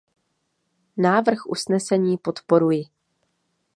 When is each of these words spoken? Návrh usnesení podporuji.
Návrh 0.97 1.45
usnesení 1.47 2.17
podporuji. 2.17 2.83